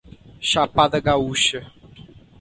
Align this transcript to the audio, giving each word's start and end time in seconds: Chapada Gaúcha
Chapada 0.41 0.99
Gaúcha 0.99 1.69